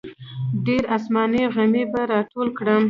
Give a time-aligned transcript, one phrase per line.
[0.65, 2.79] ډېر اسماني غمي به راټول کړم.